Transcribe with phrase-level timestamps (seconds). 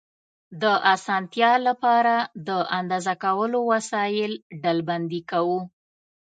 [0.61, 0.63] د
[0.93, 2.17] اسانتیا له پاره،
[2.47, 4.31] د اندازه کولو وسایل
[4.63, 5.59] ډلبندي کوو.